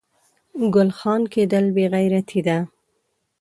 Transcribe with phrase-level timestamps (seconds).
[0.73, 2.57] ګل خان کیدل بې غیرتي ده